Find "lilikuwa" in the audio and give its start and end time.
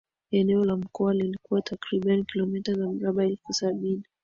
1.13-1.61